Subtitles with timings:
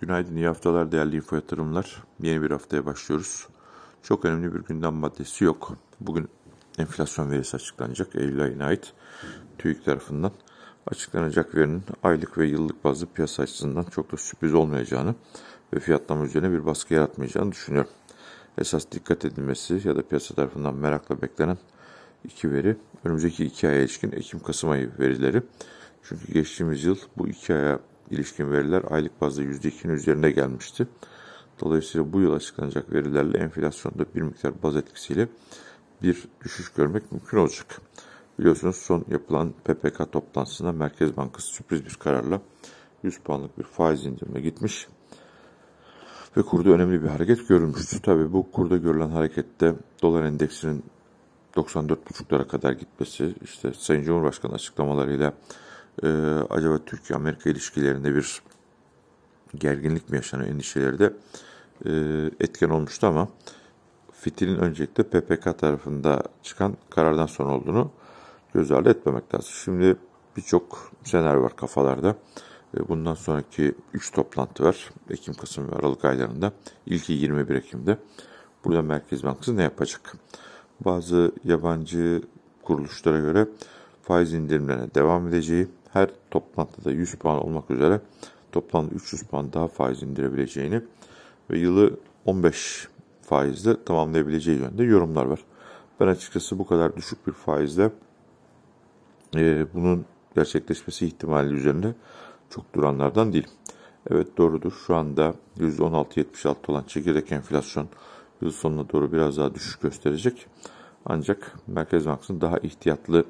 [0.00, 2.02] Günaydın, iyi haftalar değerli info yatırımlar.
[2.22, 3.48] Yeni bir haftaya başlıyoruz.
[4.02, 5.72] Çok önemli bir gündem maddesi yok.
[6.00, 6.28] Bugün
[6.78, 8.92] enflasyon verisi açıklanacak Eylül ayına ait
[9.58, 10.32] TÜİK tarafından.
[10.86, 15.14] Açıklanacak verinin aylık ve yıllık bazı piyasa açısından çok da sürpriz olmayacağını
[15.74, 17.90] ve fiyatlama üzerine bir baskı yaratmayacağını düşünüyorum.
[18.58, 21.58] Esas dikkat edilmesi ya da piyasa tarafından merakla beklenen
[22.24, 25.42] iki veri önümüzdeki iki aya ilişkin Ekim-Kasım ayı verileri.
[26.02, 27.80] Çünkü geçtiğimiz yıl bu iki aya
[28.10, 30.86] ilişkin veriler aylık bazda %2'nin üzerinde gelmişti.
[31.60, 35.28] Dolayısıyla bu yıl açıklanacak verilerle enflasyonda bir miktar baz etkisiyle
[36.02, 37.80] bir düşüş görmek mümkün olacak.
[38.38, 42.40] Biliyorsunuz son yapılan PPK toplantısında Merkez Bankası sürpriz bir kararla
[43.02, 44.88] 100 puanlık bir faiz indirime gitmiş
[46.36, 48.02] ve kurda önemli bir hareket görülmüştü.
[48.02, 50.84] Tabi bu kurda görülen harekette dolar endeksinin
[51.56, 55.32] 94,5'lara kadar gitmesi, işte Sayın Cumhurbaşkanı açıklamalarıyla
[56.02, 56.08] e,
[56.50, 58.42] acaba Türkiye-Amerika ilişkilerinde bir
[59.54, 61.12] gerginlik mi yaşanıyor endişeleri de
[61.86, 61.90] e,
[62.40, 63.28] etken olmuştu ama
[64.12, 67.90] fitilin öncelikle PPK tarafında çıkan karardan sonra olduğunu
[68.54, 69.50] göz ardı etmemek lazım.
[69.64, 69.96] Şimdi
[70.36, 72.16] birçok senaryo var kafalarda.
[72.76, 74.90] E, bundan sonraki 3 toplantı var.
[75.10, 76.52] Ekim, Kasım ve Aralık aylarında.
[76.86, 77.98] İlki 21 Ekim'de.
[78.64, 80.12] Burada Merkez Bankası ne yapacak?
[80.84, 82.22] Bazı yabancı
[82.62, 83.48] kuruluşlara göre
[84.02, 88.00] faiz indirimlerine devam edeceği, her toplantıda 100 puan olmak üzere
[88.52, 90.82] toplamda 300 puan daha faiz indirebileceğini
[91.50, 91.96] ve yılı
[92.26, 92.88] 15
[93.22, 95.40] faizle tamamlayabileceği yönde yorumlar var.
[96.00, 97.90] Ben açıkçası bu kadar düşük bir faizle
[99.36, 101.94] e, bunun gerçekleşmesi ihtimali üzerinde
[102.50, 103.50] çok duranlardan değilim.
[104.10, 104.72] Evet doğrudur.
[104.86, 107.88] Şu anda %16.76 olan çekirdek enflasyon
[108.40, 110.46] yıl sonuna doğru biraz daha düşüş gösterecek.
[111.04, 113.24] Ancak Merkez Bankası'nın daha ihtiyatlı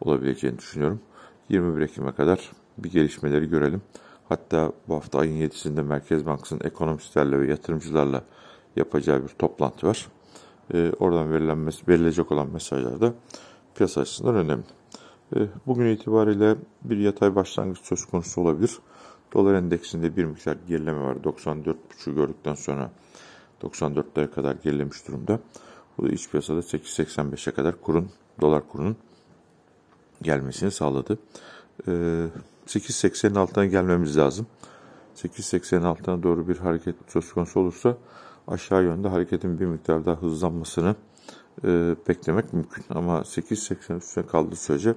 [0.00, 1.00] olabileceğini düşünüyorum.
[1.50, 3.82] 21 Ekim'e kadar bir gelişmeleri görelim.
[4.28, 8.24] Hatta bu hafta ayın 7'sinde Merkez Bankası'nın ekonomistlerle ve yatırımcılarla
[8.76, 10.08] yapacağı bir toplantı var.
[10.74, 13.14] Ee, oradan verilen, verilecek olan mesajlar da
[13.74, 14.64] piyasa açısından önemli.
[15.36, 18.78] Ee, bugün itibariyle bir yatay başlangıç söz konusu olabilir.
[19.32, 21.16] Dolar endeksinde bir miktar gerileme var.
[21.16, 22.90] 94.5'u gördükten sonra
[23.62, 25.40] 94'lere kadar gerilemiş durumda.
[25.98, 28.10] Bu da iç piyasada 8.85'e kadar kurun,
[28.40, 28.96] dolar kurunun
[30.22, 31.18] gelmesini sağladı.
[31.88, 31.90] Ee,
[32.66, 34.46] 8.80'in altına gelmemiz lazım.
[35.16, 37.96] 8.80'in altına doğru bir hareket söz konusu olursa
[38.48, 40.94] aşağı yönde hareketin bir miktar daha hızlanmasını
[41.64, 42.84] e, beklemek mümkün.
[42.90, 44.94] Ama 8.80 üstüne kaldığı sürece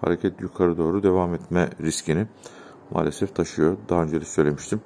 [0.00, 2.26] hareket yukarı doğru devam etme riskini
[2.90, 3.76] maalesef taşıyor.
[3.88, 4.80] Daha önce de söylemiştim.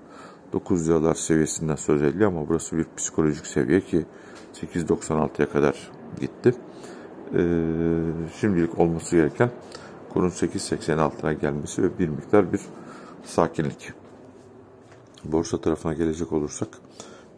[0.52, 4.06] 9 liralar seviyesinden söz ediliyor ama burası bir psikolojik seviye ki
[4.54, 6.54] 8.96'ya kadar gitti.
[7.32, 7.38] Ee,
[8.40, 9.50] şimdilik olması gereken
[10.12, 12.60] kurun 8.80 altına gelmesi ve bir miktar bir
[13.24, 13.92] sakinlik.
[15.24, 16.68] Borsa tarafına gelecek olursak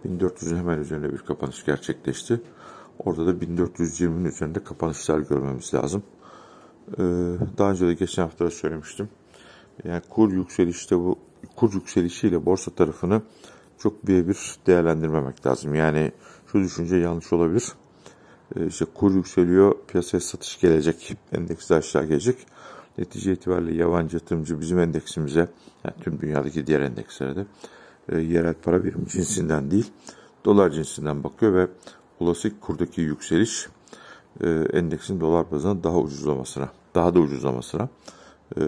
[0.06, 2.40] 1400'ün hemen üzerinde bir kapanış gerçekleşti.
[2.98, 6.02] Orada da 1420'nin üzerinde kapanışlar görmemiz lazım.
[6.92, 7.02] Ee,
[7.58, 9.08] daha önce de geçen hafta söylemiştim.
[9.84, 11.18] Yani kur yükselişte bu
[11.56, 13.22] kur yükselişiyle borsa tarafını
[13.78, 15.74] çok birebir değerlendirmemek lazım.
[15.74, 16.12] Yani
[16.52, 17.72] şu düşünce yanlış olabilir.
[18.56, 22.36] Ee, işte kur yükseliyor, piyasaya satış gelecek, endeks aşağı gelecek.
[22.98, 25.48] Netice itibariyle yabancı yatırımcı bizim endeksimize,
[25.84, 27.46] yani tüm dünyadaki diğer endekslere de
[28.08, 29.90] e, yerel para birimi cinsinden değil,
[30.44, 31.68] dolar cinsinden bakıyor ve
[32.20, 33.68] olası kurdaki yükseliş
[34.40, 37.88] e, endeksin dolar bazına daha ucuzlamasına, daha da ucuzlamasına
[38.56, 38.62] e,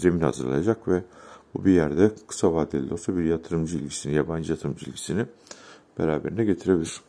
[0.00, 1.02] zemin hazırlayacak ve
[1.54, 5.26] bu bir yerde kısa vadeli olsa bir yatırımcı ilgisini, yabancı yatırımcı ilgisini
[5.98, 7.00] beraberine getirebilir.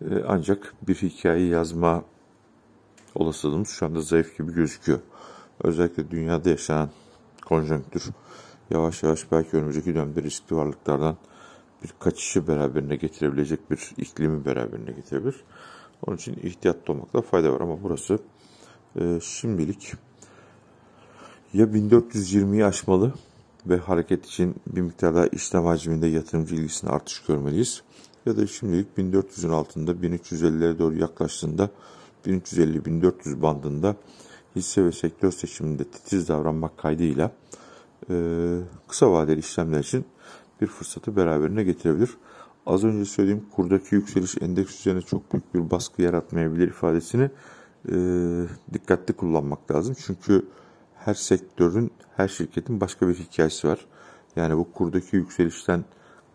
[0.00, 2.04] E, ancak bir hikaye yazma
[3.14, 5.00] olasılığımız şu anda zayıf gibi gözüküyor.
[5.62, 6.90] Özellikle dünyada yaşanan
[7.46, 8.04] konjonktür
[8.70, 11.16] yavaş yavaş belki önümüzdeki dönemde riskli varlıklardan
[11.84, 15.36] bir kaçışı beraberine getirebilecek bir iklimi beraberine getirebilir.
[16.06, 18.18] Onun için ihtiyatlı olmakta fayda var ama burası
[19.00, 19.92] e, şimdilik
[21.52, 23.14] ya 1420'yi aşmalı
[23.66, 27.82] ve hareket için bir miktar daha işlem hacminde yatırımcı ilgisine artış görmeliyiz.
[28.26, 31.70] Ya da şimdilik 1400'ün altında 1350'lere doğru yaklaştığında
[32.26, 33.96] 1350-1400 bandında
[34.56, 37.32] hisse ve sektör seçiminde titiz davranmak kaydıyla
[38.10, 38.14] e,
[38.88, 40.04] kısa vadeli işlemler için
[40.60, 42.10] bir fırsatı beraberine getirebilir.
[42.66, 47.30] Az önce söylediğim kurdaki yükseliş endeks üzerine çok büyük bir baskı yaratmayabilir ifadesini
[47.88, 47.94] e,
[48.72, 49.96] dikkatli kullanmak lazım.
[50.06, 50.46] Çünkü
[50.94, 53.86] her sektörün, her şirketin başka bir hikayesi var.
[54.36, 55.84] Yani bu kurdaki yükselişten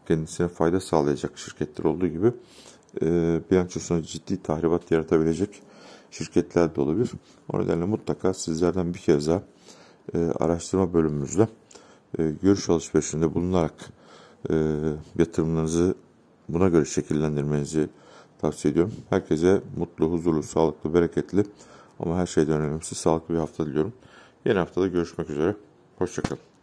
[0.08, 2.32] kendisine fayda sağlayacak şirketler olduğu gibi
[3.02, 5.62] e, bilançosuna ciddi tahribat yaratabilecek
[6.12, 7.12] şirketler de olabilir.
[7.54, 9.42] O nedenle mutlaka sizlerden bir kez daha
[10.14, 11.48] e, araştırma bölümümüzde
[12.20, 13.74] e, görüş alışverişinde bulunarak
[14.50, 14.56] e,
[15.18, 15.96] yatırımlarınızı
[16.50, 17.90] buna göre şekillendirmenizi
[18.42, 18.94] tavsiye ediyorum.
[19.10, 21.44] Herkese mutlu, huzurlu, sağlıklı, bereketli
[22.00, 23.94] ama her şeyden önemlisi sağlıklı bir hafta diliyorum.
[24.46, 25.56] Yeni haftada görüşmek üzere.
[25.98, 26.55] Hoşçakalın.